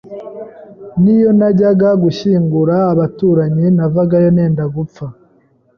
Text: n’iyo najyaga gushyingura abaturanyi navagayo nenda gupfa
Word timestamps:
n’iyo 1.01 1.29
najyaga 1.37 1.89
gushyingura 2.03 2.75
abaturanyi 2.91 3.65
navagayo 3.77 4.29
nenda 4.35 4.63
gupfa 4.75 5.05